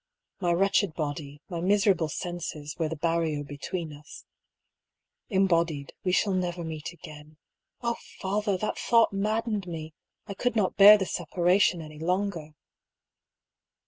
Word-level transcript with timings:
My 0.39 0.51
wretched 0.51 0.95
body, 0.95 1.43
my 1.47 1.61
miserable 1.61 2.09
senses, 2.09 2.75
were 2.79 2.89
the 2.89 2.95
barrier 2.95 3.43
between 3.43 3.93
us. 3.93 4.25
Embodied, 5.29 5.93
we 6.03 6.11
shall 6.11 6.33
never 6.33 6.63
meet 6.63 6.91
again. 6.91 7.37
Oh, 7.83 7.97
father! 8.19 8.57
that 8.57 8.79
thought 8.79 9.13
maddened 9.13 9.67
me; 9.67 9.93
I 10.25 10.33
could 10.33 10.55
not 10.55 10.75
bear 10.75 10.97
the 10.97 11.05
separation 11.05 11.83
any 11.83 11.99
longer. 11.99 12.55